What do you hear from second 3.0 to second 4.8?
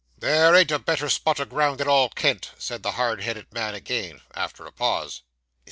headed man again, after a